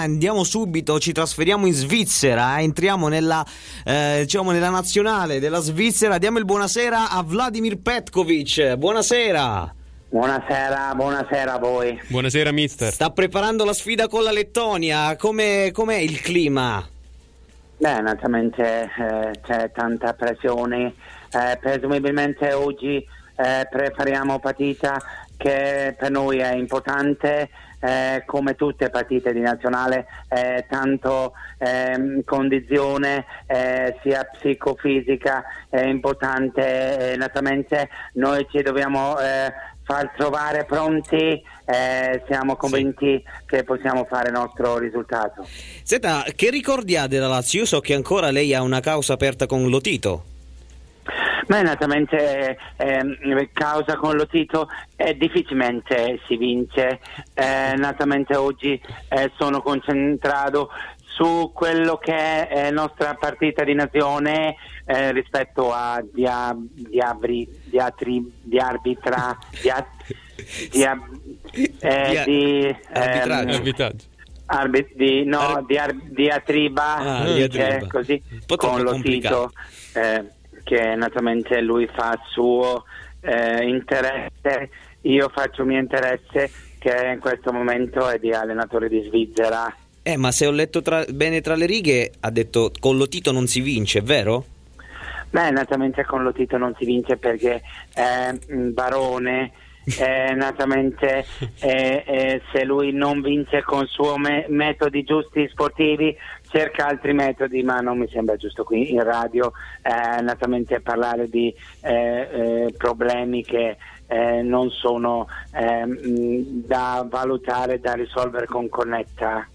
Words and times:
Andiamo 0.00 0.44
subito, 0.44 1.00
ci 1.00 1.10
trasferiamo 1.10 1.66
in 1.66 1.72
Svizzera, 1.72 2.58
eh, 2.58 2.62
entriamo 2.62 3.08
nella, 3.08 3.44
eh, 3.84 4.18
diciamo 4.20 4.52
nella 4.52 4.70
nazionale 4.70 5.40
della 5.40 5.58
Svizzera. 5.58 6.18
Diamo 6.18 6.38
il 6.38 6.44
buonasera 6.44 7.10
a 7.10 7.20
Vladimir 7.24 7.78
Petkovic. 7.78 8.74
Buonasera. 8.74 9.74
Buonasera, 10.08 10.94
buonasera 10.94 11.52
a 11.52 11.58
voi. 11.58 12.00
Buonasera 12.06 12.52
mister. 12.52 12.92
Sta 12.92 13.10
preparando 13.10 13.64
la 13.64 13.72
sfida 13.72 14.06
con 14.06 14.22
la 14.22 14.30
Lettonia. 14.30 15.16
Come, 15.16 15.70
com'è 15.72 15.96
il 15.96 16.20
clima? 16.20 16.88
Beh, 17.78 18.00
naturalmente 18.00 18.88
eh, 18.96 19.40
c'è 19.44 19.72
tanta 19.72 20.12
pressione. 20.12 20.94
Eh, 21.32 21.58
presumibilmente 21.60 22.52
oggi 22.52 23.04
eh, 23.34 23.66
prepariamo 23.68 24.38
partita 24.38 25.02
che 25.38 25.94
per 25.96 26.10
noi 26.10 26.38
è 26.38 26.54
importante 26.54 27.48
eh, 27.80 28.24
come 28.26 28.56
tutte 28.56 28.90
partite 28.90 29.32
di 29.32 29.40
nazionale, 29.40 30.06
eh, 30.28 30.66
tanto 30.68 31.32
eh, 31.58 32.22
condizione 32.24 33.24
eh, 33.46 33.96
sia 34.02 34.24
psicofisica 34.24 35.44
è 35.68 35.84
importante, 35.84 37.14
naturalmente 37.16 37.88
noi 38.14 38.46
ci 38.50 38.62
dobbiamo 38.62 39.18
eh, 39.20 39.52
far 39.84 40.12
trovare 40.16 40.64
pronti, 40.64 41.40
eh, 41.64 42.22
siamo 42.26 42.56
convinti 42.56 43.22
sì. 43.24 43.44
che 43.46 43.64
possiamo 43.64 44.04
fare 44.04 44.28
il 44.28 44.34
nostro 44.34 44.76
risultato. 44.76 45.46
Senta, 45.82 46.24
che 46.34 46.50
ricordi 46.50 46.96
ha 46.96 47.06
della 47.06 47.28
Lazio? 47.28 47.60
Io 47.60 47.66
so 47.66 47.80
che 47.80 47.94
ancora 47.94 48.30
lei 48.30 48.52
ha 48.54 48.60
una 48.60 48.80
causa 48.80 49.14
aperta 49.14 49.46
con 49.46 49.68
Lotito. 49.68 50.36
Beh, 51.48 51.62
naturalmente 51.62 52.58
eh, 52.76 53.50
causa 53.54 53.96
con 53.96 54.16
lo 54.16 54.26
Tito 54.26 54.68
eh, 54.96 55.16
difficilmente 55.16 56.20
si 56.26 56.36
vince, 56.36 57.00
eh, 57.32 57.74
naturalmente 57.74 58.36
oggi 58.36 58.78
eh, 59.08 59.32
sono 59.38 59.62
concentrato 59.62 60.68
su 61.06 61.50
quello 61.54 61.96
che 61.96 62.48
è 62.48 62.64
la 62.64 62.82
nostra 62.82 63.14
partita 63.14 63.64
di 63.64 63.72
nazione 63.72 64.56
eh, 64.84 65.10
rispetto 65.12 65.72
a 65.72 66.04
dia, 66.12 66.54
diabri, 66.54 67.48
diatri, 67.64 68.30
di 68.42 68.58
arbitra, 68.58 69.38
dia, 69.62 69.86
dia, 70.70 71.02
eh, 71.80 72.22
di, 72.26 72.66
ehm, 72.66 72.76
arbitraggio. 72.92 73.96
Arbi, 74.50 74.86
di, 74.94 75.24
no, 75.24 75.40
Ar- 75.40 75.64
di 75.64 75.76
ar- 75.78 75.94
diatriba, 75.94 76.96
ah, 76.96 77.32
diatriba. 77.32 77.86
così, 77.86 78.22
con 78.56 78.82
lo 78.82 79.00
Tito. 79.00 79.50
Eh, 79.94 80.36
che 80.62 80.94
naturalmente 80.94 81.60
lui 81.60 81.86
fa 81.86 82.12
il 82.12 82.20
suo 82.28 82.84
eh, 83.20 83.66
interesse, 83.66 84.70
io 85.02 85.28
faccio 85.32 85.62
il 85.62 85.68
mio 85.68 85.78
interesse 85.78 86.50
che 86.78 87.10
in 87.12 87.18
questo 87.18 87.52
momento 87.52 88.08
è 88.08 88.18
di 88.18 88.32
allenatore 88.32 88.88
di 88.88 89.02
Svizzera. 89.06 89.74
Eh, 90.02 90.16
ma 90.16 90.30
se 90.32 90.46
ho 90.46 90.50
letto 90.50 90.80
tra, 90.80 91.04
bene 91.08 91.40
tra 91.40 91.54
le 91.54 91.66
righe, 91.66 92.12
ha 92.20 92.30
detto 92.30 92.72
con 92.78 92.96
lo 92.96 93.08
Tito 93.08 93.32
non 93.32 93.46
si 93.46 93.60
vince, 93.60 94.00
vero? 94.00 94.44
Beh, 95.30 95.50
naturalmente 95.50 96.04
con 96.04 96.22
lo 96.22 96.32
Tito 96.32 96.56
non 96.56 96.74
si 96.78 96.86
vince 96.86 97.16
perché 97.16 97.60
è 97.92 98.34
un 98.48 98.72
barone. 98.72 99.52
Eh, 100.08 100.34
naturalmente 100.34 101.24
eh, 101.60 102.04
eh, 102.06 102.42
se 102.52 102.64
lui 102.64 102.92
non 102.92 103.20
vince 103.20 103.62
con 103.62 103.84
i 103.84 103.86
suoi 103.88 104.18
me- 104.18 104.46
metodi 104.48 105.02
giusti 105.02 105.48
sportivi 105.48 106.16
cerca 106.50 106.86
altri 106.86 107.12
metodi, 107.12 107.62
ma 107.62 107.80
non 107.80 107.98
mi 107.98 108.08
sembra 108.08 108.36
giusto 108.36 108.64
qui 108.64 108.92
in 108.92 109.02
radio 109.02 109.52
eh, 109.82 110.20
naturalmente 110.22 110.80
parlare 110.80 111.28
di 111.28 111.54
eh, 111.82 111.92
eh, 111.92 112.74
problemi 112.76 113.42
che 113.44 113.76
eh, 114.06 114.42
non 114.42 114.70
sono 114.70 115.26
ehm, 115.52 116.64
da 116.66 117.06
valutare, 117.08 117.78
da 117.80 117.92
risolvere 117.92 118.46
con 118.46 118.68
connetta. 118.68 119.46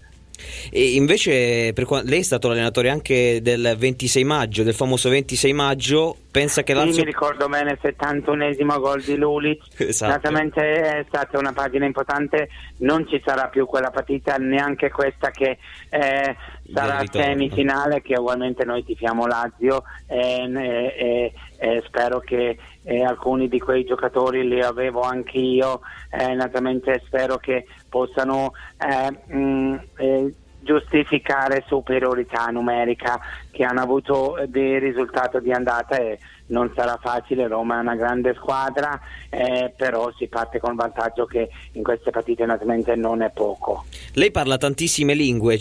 E 0.70 0.94
invece 0.94 1.72
per, 1.72 1.86
lei 2.04 2.20
è 2.20 2.22
stato 2.22 2.48
l'allenatore 2.48 2.90
anche 2.90 3.40
del 3.42 3.74
26 3.76 4.24
maggio, 4.24 4.62
del 4.62 4.74
famoso 4.74 5.08
26 5.08 5.52
maggio. 5.52 6.16
Pensa 6.34 6.64
che 6.64 6.74
Lazio... 6.74 6.94
Sì, 6.94 6.98
mi 6.98 7.04
ricordo 7.04 7.48
bene 7.48 7.70
il 7.70 7.78
71esimo 7.80 8.80
gol 8.80 9.00
di 9.00 9.16
Lulic. 9.16 9.62
Esatto. 9.76 10.10
Esattamente 10.10 10.80
è 10.80 11.04
stata 11.06 11.38
una 11.38 11.52
pagina 11.52 11.84
importante. 11.84 12.48
Non 12.78 13.06
ci 13.06 13.22
sarà 13.24 13.46
più 13.46 13.66
quella 13.66 13.92
partita, 13.92 14.34
neanche 14.36 14.90
questa 14.90 15.30
che 15.30 15.58
eh, 15.90 16.36
sarà 16.72 17.04
semifinale, 17.08 18.02
che 18.02 18.18
ugualmente 18.18 18.64
noi 18.64 18.82
tifiamo 18.84 19.28
Lazio. 19.28 19.84
E, 20.08 20.50
e, 20.52 21.32
e 21.56 21.82
spero 21.86 22.18
che 22.18 22.58
eh, 22.82 23.04
alcuni 23.04 23.46
di 23.46 23.60
quei 23.60 23.84
giocatori 23.84 24.44
li 24.48 24.60
avevo 24.60 25.02
anche 25.02 25.38
io. 25.38 25.82
Eh, 26.10 26.34
naturalmente 26.34 27.00
spero 27.06 27.36
che 27.36 27.64
possano 27.88 28.54
eh, 28.76 29.32
mh, 29.32 29.38
mm, 29.38 29.74
eh, 29.98 30.34
giustificare 30.64 31.62
superiorità 31.68 32.46
numerica 32.46 33.20
che 33.54 33.62
hanno 33.62 33.80
avuto 33.80 34.36
dei 34.48 34.80
risultati 34.80 35.40
di 35.40 35.52
andata 35.52 35.96
e 35.96 36.18
non 36.46 36.70
sarà 36.74 36.98
facile, 37.00 37.46
Roma 37.46 37.78
è 37.78 37.80
una 37.80 37.94
grande 37.94 38.34
squadra, 38.34 39.00
eh, 39.30 39.72
però 39.74 40.12
si 40.16 40.26
parte 40.26 40.58
con 40.58 40.74
vantaggio 40.74 41.24
che 41.24 41.48
in 41.72 41.82
queste 41.82 42.10
partite 42.10 42.44
naturalmente 42.44 42.96
non 42.96 43.22
è 43.22 43.30
poco. 43.30 43.84
Lei 44.14 44.30
parla 44.32 44.58
tantissime 44.58 45.14
lingue, 45.14 45.56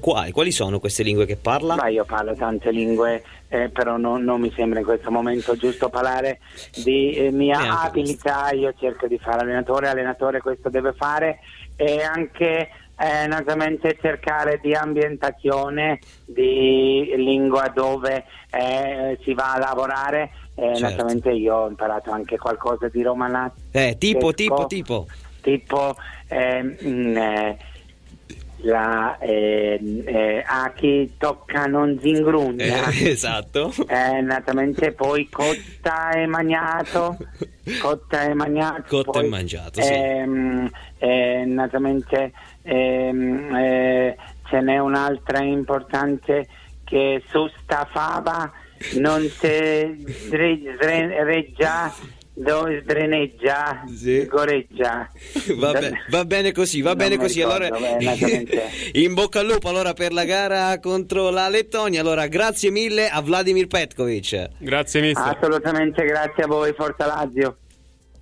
quali? 0.00 0.30
quali 0.30 0.50
sono 0.52 0.78
queste 0.78 1.02
lingue 1.02 1.24
che 1.24 1.36
parla? 1.36 1.76
Beh, 1.76 1.92
io 1.92 2.04
parlo 2.04 2.34
tante 2.34 2.70
lingue, 2.70 3.24
eh, 3.48 3.70
però 3.70 3.96
non, 3.96 4.22
non, 4.22 4.40
mi 4.40 4.52
sembra 4.54 4.78
in 4.78 4.84
questo 4.84 5.10
momento 5.10 5.56
giusto 5.56 5.88
parlare 5.88 6.40
di 6.84 7.12
eh, 7.12 7.30
mia 7.30 7.58
Neanche 7.58 7.86
abilità, 7.88 8.40
questo. 8.40 8.56
io 8.56 8.74
cerco 8.78 9.06
di 9.06 9.18
fare 9.18 9.40
allenatore, 9.40 9.88
allenatore 9.88 10.40
questo 10.40 10.68
deve 10.68 10.92
fare 10.92 11.40
e 11.74 12.02
anche 12.02 12.68
eh, 12.98 13.26
naturalmente 13.28 13.96
cercare 14.00 14.58
di 14.60 14.74
ambientazione 14.74 16.00
di 16.24 16.97
lingua 17.16 17.70
dove 17.74 18.24
eh, 18.50 19.18
si 19.22 19.34
va 19.34 19.54
a 19.54 19.58
lavorare 19.58 20.30
eh, 20.54 20.74
certo. 20.74 20.80
naturalmente 20.80 21.30
io 21.30 21.54
ho 21.54 21.68
imparato 21.68 22.10
anche 22.10 22.36
qualcosa 22.36 22.88
di 22.88 23.02
romano 23.02 23.52
eh, 23.70 23.96
tipo 23.98 24.32
tipo 24.32 24.66
tipo 24.66 25.06
tipo 25.40 25.94
ehm, 26.28 26.76
mm, 26.82 27.16
eh, 27.16 27.56
la 28.62 29.16
a 29.18 30.72
chi 30.74 31.14
tocca 31.16 31.66
non 31.66 31.96
zingrugna 32.00 32.90
eh, 32.90 33.10
esatto 33.10 33.72
eh, 33.86 34.20
naturalmente 34.20 34.92
poi 34.92 35.28
cotta 35.28 36.10
e 36.10 36.26
magnato 36.26 37.16
cotta 37.80 38.24
e 38.24 38.34
magnato 38.34 38.82
cotta 38.88 39.10
poi, 39.12 39.26
e 39.26 39.28
mangiato 39.28 39.80
sì. 39.80 39.92
ehm, 39.92 40.70
eh, 40.98 41.44
naturalmente 41.46 42.32
ehm, 42.62 43.54
eh, 43.54 44.16
ce 44.48 44.60
n'è 44.60 44.78
un'altra 44.78 45.40
importante 45.42 46.48
che 46.88 47.22
su 47.28 47.48
sta 47.62 47.86
fava 47.92 48.50
non 48.94 49.28
si 49.28 50.04
reggia 50.30 51.92
dove 52.38 52.80
sdreneggia, 52.82 53.82
sì. 53.92 54.24
goreggia. 54.26 55.10
Va, 55.58 55.72
be- 55.72 55.92
va, 56.08 56.24
bene 56.24 56.52
così, 56.52 56.80
va 56.82 56.90
non 56.90 56.98
bene 56.98 57.16
così. 57.16 57.42
Ricordo, 57.42 57.74
allora, 57.74 57.98
in 58.92 59.14
bocca 59.14 59.40
al 59.40 59.46
lupo 59.46 59.68
allora 59.68 59.92
per 59.92 60.12
la 60.12 60.24
gara 60.24 60.78
contro 60.78 61.30
la 61.30 61.48
Lettonia. 61.48 62.00
Allora, 62.00 62.28
grazie 62.28 62.70
mille 62.70 63.08
a 63.08 63.20
Vladimir 63.20 63.66
Petkovic. 63.66 64.50
Grazie 64.58 65.00
mister. 65.00 65.36
Assolutamente, 65.36 66.04
grazie 66.04 66.44
a 66.44 66.46
voi, 66.46 66.72
Forza 66.74 67.06
Lazio. 67.06 67.56